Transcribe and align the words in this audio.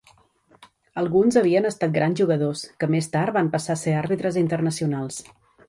Alguns 1.01 1.37
havien 1.41 1.69
estat 1.71 1.93
grans 1.99 2.21
jugadors 2.23 2.65
que, 2.81 2.91
més 2.95 3.13
tard, 3.17 3.37
van 3.39 3.53
passar 3.59 3.77
a 3.77 3.81
ser 3.85 3.97
àrbitres 4.01 4.43
internacionals. 4.45 5.25